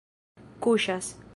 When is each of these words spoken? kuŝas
kuŝas 0.67 1.11